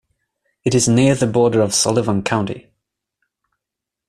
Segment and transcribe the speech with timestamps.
[0.63, 2.71] It is near the border of Sullivan County.